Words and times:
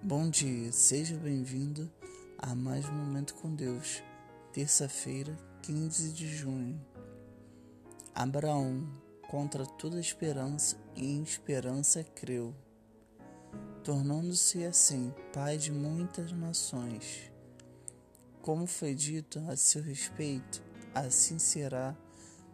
Bom 0.00 0.30
dia, 0.30 0.70
seja 0.70 1.16
bem-vindo 1.16 1.90
a 2.38 2.54
mais 2.54 2.88
um 2.88 2.92
Momento 2.92 3.34
com 3.34 3.52
Deus, 3.52 4.00
terça-feira, 4.52 5.36
15 5.62 6.12
de 6.12 6.28
junho. 6.28 6.80
Abraão, 8.14 8.88
contra 9.28 9.66
toda 9.66 9.98
esperança 9.98 10.76
e 10.94 11.04
em 11.04 11.20
esperança 11.20 12.04
creu, 12.04 12.54
tornando-se 13.82 14.64
assim 14.64 15.12
pai 15.32 15.58
de 15.58 15.72
muitas 15.72 16.30
nações. 16.30 17.32
Como 18.40 18.68
foi 18.68 18.94
dito 18.94 19.40
a 19.48 19.56
seu 19.56 19.82
respeito, 19.82 20.62
assim 20.94 21.40
será 21.40 21.96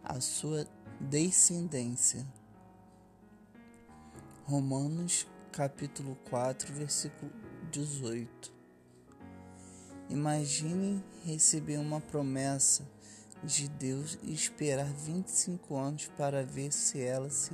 a 0.03 0.19
sua 0.19 0.65
descendência. 0.99 2.25
Romanos 4.45 5.27
capítulo 5.55 6.17
4, 6.29 6.73
versículo 6.73 7.31
18. 7.71 8.51
Imagine 10.09 11.01
receber 11.23 11.77
uma 11.77 12.01
promessa 12.01 12.85
de 13.41 13.69
Deus 13.69 14.19
e 14.21 14.33
esperar 14.33 14.85
25 14.85 15.77
anos 15.77 16.11
para 16.17 16.43
ver 16.43 16.73
se 16.73 17.01
ela 17.01 17.29
se 17.29 17.53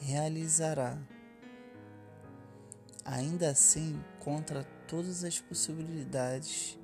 realizará. 0.00 0.96
Ainda 3.04 3.50
assim, 3.50 4.02
contra 4.20 4.64
todas 4.88 5.22
as 5.22 5.38
possibilidades, 5.38 6.78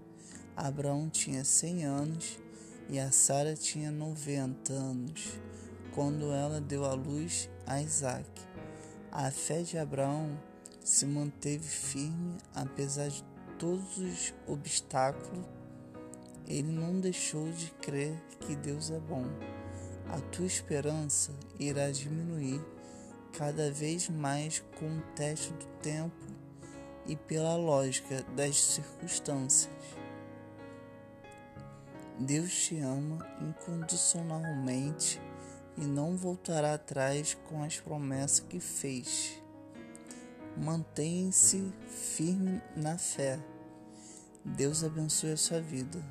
Abraão 0.54 1.08
tinha 1.08 1.46
100 1.46 1.84
anos 1.86 2.38
e 2.90 2.98
a 2.98 3.10
Sara 3.10 3.54
tinha 3.54 3.90
90 3.90 4.70
anos 4.70 5.40
quando 5.94 6.30
ela 6.30 6.60
deu 6.60 6.84
à 6.84 6.92
luz 6.92 7.48
a 7.66 7.80
Isaac. 7.80 8.28
A 9.18 9.30
fé 9.30 9.62
de 9.62 9.78
Abraão 9.78 10.38
se 10.84 11.06
manteve 11.06 11.64
firme 11.64 12.36
apesar 12.54 13.08
de 13.08 13.24
todos 13.58 13.96
os 13.96 14.34
obstáculos. 14.46 15.42
Ele 16.46 16.70
não 16.70 17.00
deixou 17.00 17.50
de 17.50 17.70
crer 17.80 18.14
que 18.40 18.54
Deus 18.54 18.90
é 18.90 19.00
bom. 19.00 19.24
A 20.10 20.20
tua 20.20 20.44
esperança 20.44 21.32
irá 21.58 21.90
diminuir 21.90 22.60
cada 23.32 23.72
vez 23.72 24.10
mais 24.10 24.62
com 24.78 24.98
o 24.98 25.02
teste 25.14 25.50
do 25.50 25.66
tempo 25.80 26.26
e 27.06 27.16
pela 27.16 27.56
lógica 27.56 28.22
das 28.36 28.62
circunstâncias. 28.62 29.72
Deus 32.18 32.52
te 32.52 32.80
ama 32.80 33.26
incondicionalmente 33.40 35.18
e 35.76 35.84
não 35.84 36.16
voltará 36.16 36.74
atrás 36.74 37.36
com 37.48 37.62
as 37.62 37.78
promessas 37.78 38.40
que 38.40 38.58
fez. 38.60 39.42
Mantenha-se 40.56 41.72
firme 41.88 42.62
na 42.74 42.96
fé. 42.96 43.38
Deus 44.44 44.82
abençoe 44.82 45.32
a 45.32 45.36
sua 45.36 45.60
vida. 45.60 46.02